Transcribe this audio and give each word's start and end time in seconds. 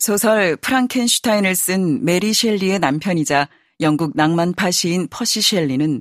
소설 0.00 0.56
프랑켄슈타인을 0.56 1.54
쓴 1.54 2.04
메리 2.04 2.32
셸리의 2.32 2.78
남편이자 2.78 3.48
영국 3.80 4.12
낭만파 4.14 4.70
시인 4.70 5.06
퍼시 5.08 5.42
셸리는 5.42 6.00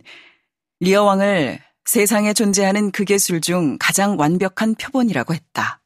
리어 0.80 1.04
왕을 1.04 1.60
세상에 1.84 2.34
존재하는 2.34 2.92
극예술 2.92 3.42
중 3.42 3.78
가장 3.78 4.18
완벽한 4.18 4.76
표본이라고 4.76 5.34
했다. 5.34 5.82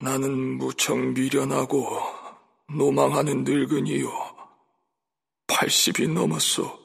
나는 0.00 0.56
무척 0.58 0.96
미련하고 0.96 1.86
노망하는 2.74 3.44
늙은이요. 3.44 4.10
80이 5.48 6.12
넘었소. 6.12 6.78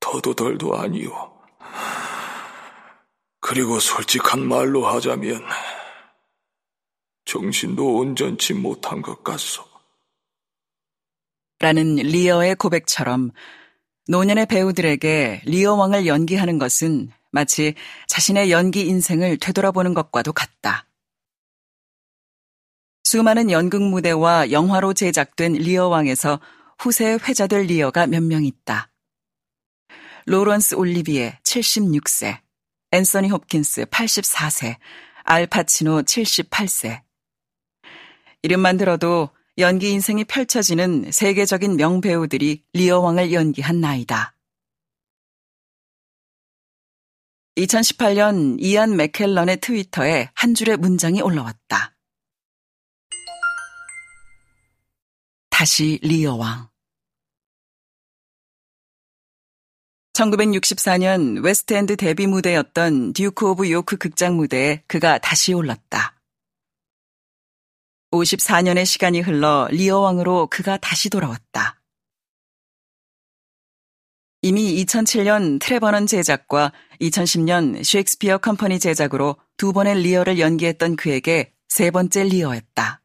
더도 0.00 0.34
덜도 0.34 0.76
아니요. 0.76 1.32
그리고 3.40 3.78
솔직한 3.78 4.46
말로 4.46 4.86
하자면 4.86 5.44
정신도 7.32 7.96
온전치 7.96 8.52
못한 8.52 9.00
것 9.00 9.24
같소. 9.24 9.64
라는 11.60 11.94
리어의 11.94 12.56
고백처럼 12.56 13.30
노년의 14.08 14.44
배우들에게 14.46 15.40
리어 15.46 15.72
왕을 15.74 16.06
연기하는 16.06 16.58
것은 16.58 17.10
마치 17.30 17.74
자신의 18.08 18.50
연기 18.50 18.86
인생을 18.86 19.38
되돌아보는 19.38 19.94
것과도 19.94 20.34
같다. 20.34 20.86
수많은 23.04 23.50
연극 23.50 23.80
무대와 23.82 24.50
영화로 24.50 24.92
제작된 24.92 25.54
리어 25.54 25.88
왕에서 25.88 26.38
후세에 26.80 27.14
회자될 27.14 27.62
리어가 27.62 28.08
몇 28.08 28.22
명 28.22 28.44
있다. 28.44 28.90
로런스 30.26 30.74
올리비에 30.74 31.38
76세, 31.44 32.40
앤서니 32.90 33.30
홉킨스 33.30 33.86
84세, 33.86 34.76
알파치노 35.24 36.02
78세. 36.02 37.00
이름만 38.42 38.76
들어도 38.76 39.30
연기 39.58 39.90
인생이 39.90 40.24
펼쳐지는 40.24 41.12
세계적인 41.12 41.76
명배우들이 41.76 42.64
리어 42.72 43.00
왕을 43.00 43.32
연기한 43.32 43.80
나이다. 43.80 44.34
2018년 47.56 48.56
이안 48.60 48.96
맥켈런의 48.96 49.58
트위터에 49.60 50.30
한 50.34 50.54
줄의 50.54 50.78
문장이 50.78 51.20
올라왔다. 51.20 51.94
다시 55.50 55.98
리어 56.02 56.34
왕. 56.34 56.68
1964년 60.14 61.42
웨스트엔드 61.44 61.96
데뷔 61.96 62.26
무대였던 62.26 63.12
듀크 63.12 63.50
오브 63.50 63.70
요크 63.70 63.96
극장 63.98 64.36
무대에 64.36 64.82
그가 64.86 65.18
다시 65.18 65.52
올랐다. 65.52 66.21
54년의 68.12 68.84
시간이 68.84 69.20
흘러 69.20 69.68
리어 69.70 69.98
왕으로 69.98 70.46
그가 70.48 70.76
다시 70.76 71.10
돌아왔다. 71.10 71.80
이미 74.42 74.84
2007년 74.84 75.60
트레버 75.60 75.91
넌 75.91 76.06
제작과 76.06 76.72
2010년 77.00 77.84
셰익스피어 77.84 78.38
컴퍼니 78.38 78.80
제작으로 78.80 79.36
두 79.56 79.72
번의 79.72 80.02
리어를 80.02 80.38
연기했던 80.38 80.96
그에게 80.96 81.52
세 81.68 81.90
번째 81.90 82.24
리어였다. 82.24 83.02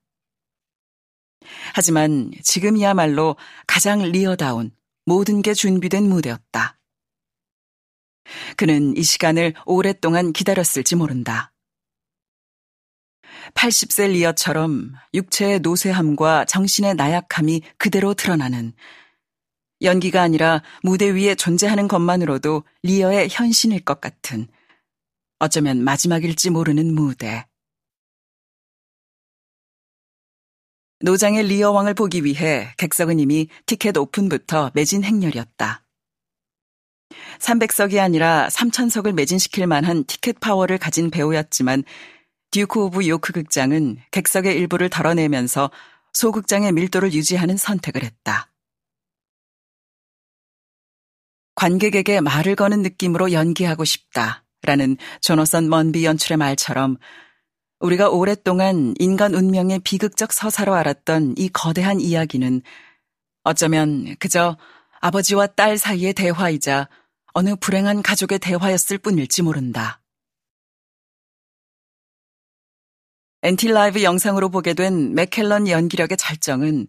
하지만 1.74 2.32
지금이야말로 2.44 3.38
가장 3.66 4.02
리어다운 4.02 4.72
모든 5.06 5.42
게 5.42 5.54
준비된 5.54 6.10
무대였다. 6.10 6.80
그는 8.58 8.98
이 8.98 9.04
시간을 9.04 9.54
오랫동안 9.66 10.34
기다렸을지 10.34 10.96
모른다. 10.96 11.54
80세 13.58 14.12
리어처럼 14.12 14.94
육체의 15.16 15.60
노쇠함과 15.60 16.46
정신의 16.46 16.96
나약함이 16.96 17.62
그대로 17.78 18.14
드러나는 18.14 18.74
연기가 19.82 20.22
아니라 20.22 20.64
무대 20.84 21.10
위에 21.10 21.36
존재하는 21.36 21.88
것만으로도 21.88 22.64
리어의 22.84 23.30
현신일 23.32 23.84
것 23.84 24.00
같은 24.00 24.48
어쩌면 25.40 25.84
마지막일지 25.84 26.50
모르는 26.50 26.94
무대. 26.94 27.46
노장의 31.00 31.44
리어 31.44 31.72
왕을 31.72 31.94
보기 31.94 32.24
위해 32.24 32.74
객석은 32.78 33.20
이미 33.20 33.50
티켓 33.68 33.98
오픈부터 33.98 34.72
매진 34.74 35.04
행렬이었다. 35.04 35.84
300석이 37.40 38.00
아니라 38.00 38.48
3,000석을 38.50 39.14
매진시킬 39.14 39.68
만한 39.68 40.06
티켓 40.06 40.40
파워를 40.40 40.80
가진 40.80 41.12
배우였지만 41.12 41.84
듀크 42.52 42.80
오브 42.86 43.08
요크 43.08 43.34
극장은 43.34 43.98
객석의 44.12 44.56
일부를 44.56 44.90
덜어내면서 44.90 45.70
소극장의 46.14 46.72
밀도를 46.72 47.14
유지하는 47.14 47.58
선택을 47.58 48.04
했다. 48.04 48.52
관객에게 51.56 52.22
말을 52.22 52.56
거는 52.56 52.82
느낌으로 52.82 53.32
연기하고 53.32 53.84
싶다. 53.84 54.44
라는 54.64 54.98
조너선 55.22 55.70
먼비 55.70 56.04
연출의 56.06 56.38
말처럼 56.38 56.98
우리가 57.80 58.10
오랫동안 58.10 58.96
인간 58.98 59.34
운명의 59.36 59.80
비극적 59.80 60.34
서사로 60.34 60.74
알았던 60.74 61.36
이 61.38 61.50
거대한 61.50 62.02
이야기는 62.02 62.62
어쩌면 63.44 64.16
그저 64.20 64.58
아버지와 65.00 65.48
딸 65.48 65.78
사이의 65.78 66.14
대화이자 66.14 66.90
어느 67.34 67.56
불행한 67.56 68.02
가족의 68.02 68.40
대화였을 68.40 68.98
뿐일지 68.98 69.44
모른다. 69.44 70.02
NT 73.48 73.66
Live 73.66 74.04
영상으로 74.04 74.50
보게 74.50 74.74
된 74.74 75.16
맥켈런 75.16 75.70
연기력의 75.70 76.18
절정은 76.18 76.88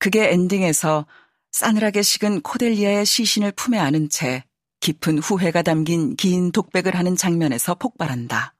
극의 0.00 0.32
엔딩에서 0.32 1.06
싸늘하게 1.52 2.02
식은 2.02 2.40
코델리아의 2.40 3.06
시신을 3.06 3.52
품에 3.52 3.78
안은 3.78 4.08
채 4.08 4.42
깊은 4.80 5.20
후회가 5.20 5.62
담긴 5.62 6.16
긴 6.16 6.50
독백을 6.50 6.96
하는 6.96 7.14
장면에서 7.14 7.76
폭발한다. 7.76 8.56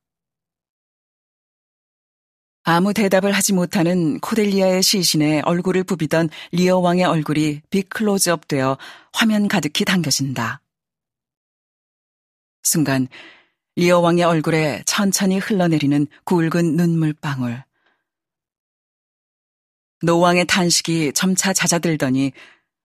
아무 2.62 2.94
대답을 2.94 3.32
하지 3.32 3.52
못하는 3.52 4.20
코델리아의 4.20 4.84
시신에 4.84 5.42
얼굴을 5.44 5.82
부비던 5.82 6.30
리어 6.52 6.78
왕의 6.78 7.04
얼굴이 7.04 7.62
빅클로즈업 7.68 8.46
되어 8.46 8.78
화면 9.12 9.48
가득히 9.48 9.84
당겨진다. 9.84 10.60
순간 12.62 13.08
리어 13.76 13.98
왕의 13.98 14.22
얼굴에 14.24 14.84
천천히 14.86 15.38
흘러내리는 15.38 16.06
굵은 16.24 16.76
눈물방울. 16.76 17.64
노왕의 20.02 20.46
탄식이 20.46 21.12
점차 21.12 21.52
잦아들더니 21.52 22.32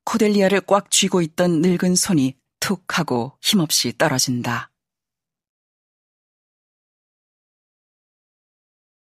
코델리아를 0.05 0.61
꽉 0.61 0.89
쥐고 0.89 1.21
있던 1.21 1.61
늙은 1.61 1.95
손이 1.95 2.35
툭 2.59 2.97
하고 2.97 3.37
힘없이 3.41 3.93
떨어진다. 3.97 4.71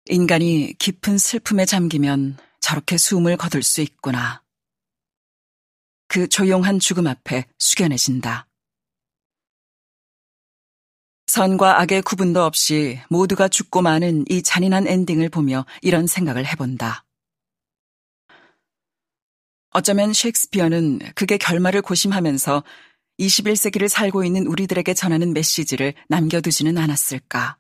인간이 0.07 0.73
깊은 0.77 1.17
슬픔에 1.17 1.65
잠기면 1.65 2.37
저렇게 2.59 2.97
숨을 2.97 3.37
거둘 3.37 3.63
수 3.63 3.81
있구나. 3.81 4.43
그 6.09 6.27
조용한 6.27 6.79
죽음 6.79 7.07
앞에 7.07 7.45
숙연해진다. 7.57 8.50
선과 11.31 11.79
악의 11.79 12.01
구분도 12.01 12.43
없이 12.43 12.99
모두가 13.09 13.47
죽고 13.47 13.81
마는 13.81 14.25
이 14.27 14.43
잔인한 14.43 14.85
엔딩을 14.85 15.29
보며 15.29 15.65
이런 15.81 16.05
생각을 16.05 16.45
해본다. 16.45 17.05
어쩌면 19.69 20.11
셰익스피어는 20.11 20.99
그게 21.15 21.37
결말을 21.37 21.83
고심하면서 21.83 22.65
21세기를 23.17 23.87
살고 23.87 24.25
있는 24.25 24.45
우리들에게 24.45 24.93
전하는 24.93 25.31
메시지를 25.31 25.93
남겨두지는 26.09 26.77
않았을까. 26.77 27.57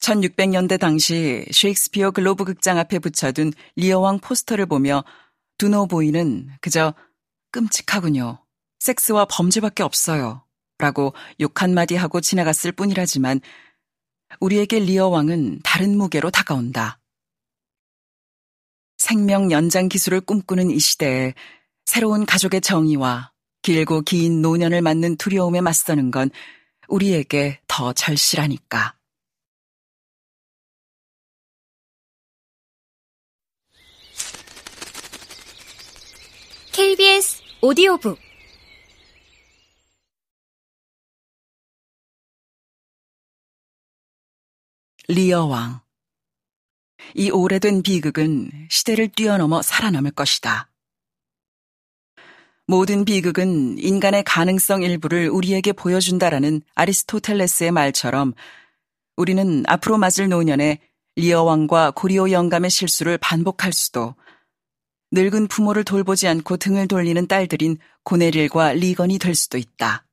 1600년대 0.00 0.80
당시 0.80 1.46
셰익스피어 1.52 2.10
글로브 2.10 2.42
극장 2.42 2.78
앞에 2.78 2.98
붙여둔 2.98 3.52
리어왕 3.76 4.18
포스터를 4.18 4.66
보며 4.66 5.04
두 5.58 5.75
노부인은 5.75 6.50
그저 6.60 6.94
끔찍하군요. 7.52 8.44
섹스와 8.80 9.26
범죄밖에 9.26 9.84
없어요. 9.84 10.45
라고 10.78 11.14
욕 11.40 11.62
한마디 11.62 11.96
하고 11.96 12.20
지나갔을 12.20 12.72
뿐이라지만 12.72 13.40
우리에게 14.40 14.78
리어 14.80 15.08
왕은 15.08 15.60
다른 15.62 15.96
무게로 15.96 16.30
다가온다. 16.30 16.98
생명 18.98 19.50
연장 19.50 19.88
기술을 19.88 20.20
꿈꾸는 20.20 20.70
이 20.70 20.78
시대에 20.78 21.34
새로운 21.84 22.26
가족의 22.26 22.60
정의와 22.60 23.32
길고 23.62 24.02
긴 24.02 24.42
노년을 24.42 24.82
맞는 24.82 25.16
두려움에 25.16 25.60
맞서는 25.60 26.10
건 26.10 26.30
우리에게 26.88 27.60
더 27.66 27.92
절실하니까. 27.92 28.94
오디오북 37.62 38.18
리어왕 45.08 45.80
이 47.14 47.30
오래된 47.30 47.82
비극은 47.82 48.50
시대를 48.68 49.08
뛰어넘어 49.08 49.62
살아남을 49.62 50.10
것이다. 50.10 50.68
모든 52.66 53.04
비극은 53.04 53.78
인간의 53.78 54.24
가능성 54.24 54.82
일부를 54.82 55.28
우리에게 55.28 55.72
보여준다라는 55.72 56.62
아리스토텔레스의 56.74 57.70
말처럼 57.70 58.34
우리는 59.16 59.62
앞으로 59.68 59.96
맞을 59.98 60.28
노년에 60.28 60.80
리어 61.14 61.44
왕과 61.44 61.92
고리오 61.92 62.32
영감의 62.32 62.70
실수를 62.70 63.16
반복할 63.18 63.72
수도 63.72 64.16
늙은 65.12 65.46
부모를 65.46 65.84
돌보지 65.84 66.26
않고 66.26 66.56
등을 66.56 66.88
돌리는 66.88 67.28
딸들인 67.28 67.78
고네릴과 68.02 68.72
리건이 68.72 69.20
될 69.20 69.36
수도 69.36 69.56
있다. 69.56 70.04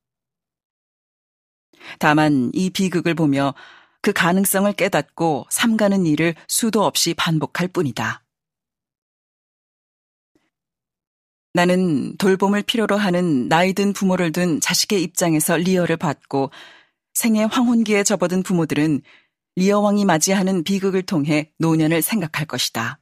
다만 1.98 2.52
이 2.54 2.70
비극을 2.70 3.16
보며 3.16 3.56
그 4.04 4.12
가능성을 4.12 4.72
깨닫고 4.74 5.46
삼가는 5.50 6.06
일을 6.06 6.36
수도 6.50 6.84
없이 6.84 7.14
반복할 7.14 7.70
뿐이다. 7.70 8.22
나는 11.54 12.18
돌봄을 12.18 12.64
필요로 12.64 12.98
하는 12.98 13.48
나이 13.48 13.72
든 13.72 13.94
부모를 13.94 14.34
둔 14.34 14.60
자식의 14.60 15.02
입장에서 15.02 15.56
리어를 15.56 15.96
봤고 15.96 16.52
생애 17.14 17.46
황혼기에 17.50 18.04
접어든 18.04 18.44
부모들은 18.44 19.02
리어 19.56 19.80
왕이 19.80 20.04
맞이하는 20.04 20.66
비극을 20.66 21.04
통해 21.04 21.54
노년을 21.60 22.02
생각할 22.02 22.46
것이다. 22.46 23.00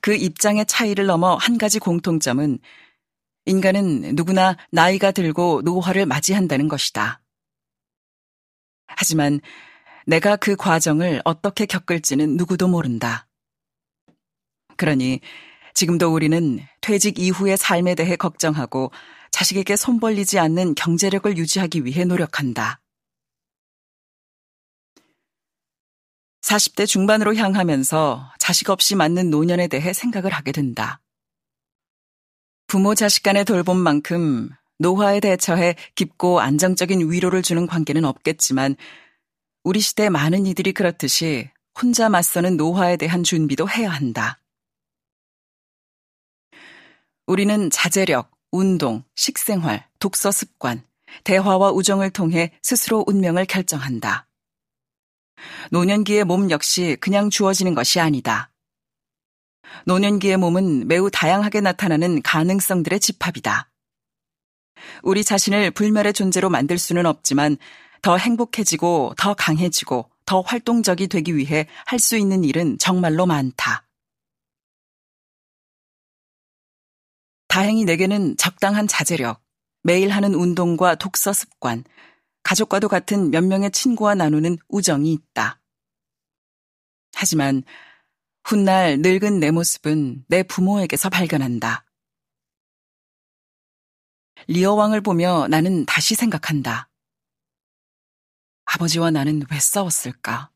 그 0.00 0.14
입장의 0.14 0.64
차이를 0.64 1.04
넘어 1.04 1.34
한 1.34 1.58
가지 1.58 1.78
공통점은 1.78 2.58
인간은 3.44 4.14
누구나 4.14 4.56
나이가 4.70 5.10
들고 5.10 5.60
노화를 5.62 6.06
맞이한다는 6.06 6.68
것이다. 6.68 7.21
하지만 8.96 9.40
내가 10.06 10.36
그 10.36 10.56
과정을 10.56 11.22
어떻게 11.24 11.66
겪을지는 11.66 12.36
누구도 12.36 12.68
모른다. 12.68 13.26
그러니 14.76 15.20
지금도 15.74 16.12
우리는 16.12 16.60
퇴직 16.80 17.18
이후의 17.18 17.56
삶에 17.56 17.94
대해 17.94 18.16
걱정하고 18.16 18.90
자식에게 19.30 19.76
손 19.76 20.00
벌리지 20.00 20.38
않는 20.38 20.74
경제력을 20.74 21.36
유지하기 21.36 21.84
위해 21.84 22.04
노력한다. 22.04 22.80
40대 26.42 26.86
중반으로 26.86 27.34
향하면서 27.36 28.32
자식 28.38 28.68
없이 28.68 28.94
맞는 28.94 29.30
노년에 29.30 29.68
대해 29.68 29.92
생각을 29.92 30.32
하게 30.32 30.52
된다. 30.52 31.00
부모 32.66 32.94
자식 32.94 33.22
간의 33.22 33.44
돌봄만큼 33.44 34.50
노화에 34.78 35.20
대처해 35.20 35.76
깊고 35.94 36.40
안정적인 36.40 37.10
위로를 37.10 37.42
주는 37.42 37.66
관계는 37.66 38.04
없겠지만 38.04 38.76
우리 39.64 39.80
시대 39.80 40.08
많은 40.08 40.46
이들이 40.46 40.72
그렇듯이 40.72 41.50
혼자 41.80 42.08
맞서는 42.08 42.56
노화에 42.56 42.96
대한 42.96 43.22
준비도 43.22 43.68
해야 43.68 43.90
한다. 43.90 44.40
우리는 47.26 47.70
자제력, 47.70 48.30
운동, 48.50 49.04
식생활, 49.14 49.88
독서 49.98 50.30
습관, 50.30 50.84
대화와 51.24 51.70
우정을 51.70 52.10
통해 52.10 52.52
스스로 52.62 53.04
운명을 53.06 53.46
결정한다. 53.46 54.26
노년기의 55.70 56.24
몸 56.24 56.50
역시 56.50 56.96
그냥 57.00 57.30
주어지는 57.30 57.74
것이 57.74 58.00
아니다. 58.00 58.50
노년기의 59.86 60.36
몸은 60.36 60.88
매우 60.88 61.10
다양하게 61.10 61.60
나타나는 61.60 62.22
가능성들의 62.22 63.00
집합이다. 63.00 63.71
우리 65.02 65.24
자신을 65.24 65.70
불멸의 65.72 66.12
존재로 66.12 66.50
만들 66.50 66.78
수는 66.78 67.06
없지만 67.06 67.56
더 68.02 68.16
행복해지고 68.16 69.14
더 69.16 69.34
강해지고 69.34 70.10
더 70.24 70.40
활동적이 70.40 71.08
되기 71.08 71.36
위해 71.36 71.66
할 71.86 71.98
수 71.98 72.16
있는 72.16 72.44
일은 72.44 72.78
정말로 72.78 73.26
많다. 73.26 73.86
다행히 77.48 77.84
내게는 77.84 78.36
적당한 78.38 78.86
자제력, 78.88 79.42
매일 79.82 80.08
하는 80.10 80.34
운동과 80.34 80.94
독서 80.94 81.32
습관, 81.32 81.84
가족과도 82.42 82.88
같은 82.88 83.30
몇 83.30 83.44
명의 83.44 83.70
친구와 83.70 84.14
나누는 84.14 84.56
우정이 84.68 85.12
있다. 85.12 85.60
하지만 87.14 87.62
훗날 88.42 88.98
늙은 89.00 89.38
내 89.38 89.50
모습은 89.50 90.24
내 90.28 90.42
부모에게서 90.42 91.10
발견한다. 91.10 91.84
리어 94.48 94.74
왕을 94.74 95.00
보며 95.00 95.46
나는 95.48 95.84
다시 95.86 96.14
생각한다. 96.14 96.88
아버지와 98.64 99.10
나는 99.10 99.42
왜 99.50 99.58
싸웠을까? 99.58 100.50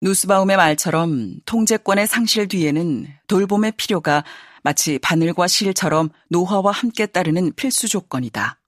누스바움의 0.00 0.56
말처럼 0.56 1.40
통제권의 1.46 2.06
상실 2.06 2.46
뒤에는 2.46 3.06
돌봄의 3.26 3.72
필요가 3.72 4.22
마치 4.62 4.98
바늘과 4.98 5.46
실처럼 5.46 6.10
노화와 6.28 6.72
함께 6.72 7.06
따르는 7.06 7.54
필수 7.54 7.88
조건이다. 7.88 8.60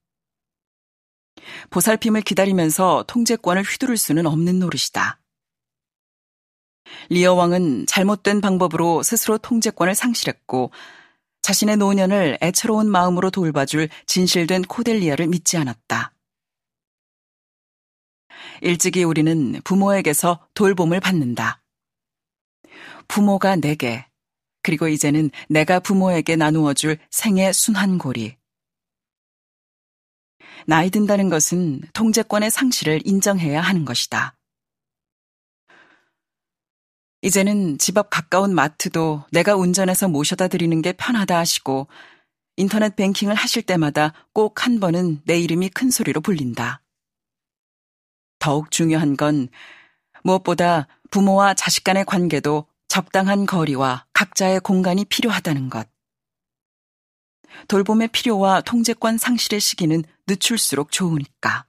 보살핌을 1.71 2.23
기다리면서 2.23 3.05
통제권을 3.07 3.63
휘두를 3.63 3.97
수는 3.97 4.27
없는 4.27 4.59
노릇이다. 4.59 5.21
리어 7.11 7.35
왕은 7.35 7.87
잘못된 7.87 8.41
방법으로 8.41 9.03
스스로 9.03 9.39
통제권을 9.39 9.95
상실했고 9.95 10.71
자신의 11.47 11.77
노년을 11.77 12.39
애처로운 12.43 12.91
마음으로 12.91 13.31
돌봐줄 13.31 13.89
진실된 14.07 14.63
코델리아를 14.63 15.29
믿지 15.29 15.57
않았다. 15.57 16.13
일찍이 18.63 19.05
우리는 19.05 19.61
부모에게서 19.63 20.45
돌봄을 20.55 20.99
받는다. 20.99 21.63
부모가 23.07 23.55
내게, 23.55 24.09
그리고 24.61 24.89
이제는 24.89 25.31
내가 25.49 25.79
부모에게 25.79 26.35
나누어줄 26.35 26.99
생의 27.13 27.55
순환고리. 27.55 28.37
나이 30.67 30.91
든다는 30.91 31.29
것은 31.29 31.83
통제권의 31.93 32.51
상실을 32.51 33.03
인정해야 33.05 33.61
하는 33.61 33.85
것이다. 33.85 34.37
이제는 37.23 37.79
집 37.79 37.99
앞 37.99 38.11
가까운 38.11 38.55
마트도 38.55 39.25
내가 39.33 39.57
운전해서 39.57 40.09
모셔다 40.09 40.49
드리는 40.49 40.81
게 40.83 40.93
편하다 40.93 41.37
하시고 41.39 41.89
인터넷 42.57 42.95
뱅킹을 42.97 43.35
하실 43.35 43.63
때마다 43.63 44.13
꼭 44.33 44.63
한 44.63 44.81
번은 44.81 45.23
내 45.25 45.39
이름이 45.39 45.71
큰 45.71 45.91
소리로 45.91 46.21
불린다. 46.21 46.83
더욱 48.39 48.71
중요한 48.71 49.17
건 49.17 49.49
무엇보다 50.23 50.87
부모와 51.11 51.55
자식 51.55 51.85
간의 51.85 52.05
관계도 52.05 52.67
적당한 52.89 53.47
거리와 53.47 54.07
각자의 54.13 54.61
공간이 54.61 55.05
필요하다는 55.05 55.69
것. 55.71 55.89
돌봄의 57.69 58.09
필요와 58.09 58.61
통제권 58.63 59.19
상실의 59.19 59.61
시기는 59.61 60.03
늦출수록 60.27 60.93
좋으니까. 60.93 61.67